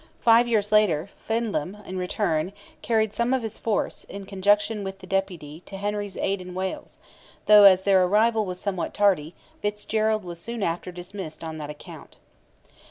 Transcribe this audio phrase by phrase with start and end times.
[0.21, 5.05] Five years later, Feidlim, in return, carried some of his force, in conjunction with the
[5.05, 6.97] deputy, to Henry's aid in Wales,
[7.45, 12.17] though, as their arrival was somewhat tardy, Fitzgerald was soon after dismissed on that account.